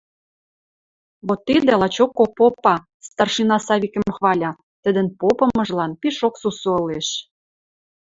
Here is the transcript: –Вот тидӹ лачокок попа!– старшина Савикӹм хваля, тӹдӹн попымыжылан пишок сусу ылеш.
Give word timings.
–Вот 1.27 1.39
тидӹ 1.47 1.73
лачокок 1.81 2.31
попа!– 2.37 2.75
старшина 3.07 3.57
Савикӹм 3.65 4.05
хваля, 4.15 4.51
тӹдӹн 4.83 5.07
попымыжылан 5.19 5.91
пишок 6.01 6.33
сусу 6.41 6.69
ылеш. 6.81 7.09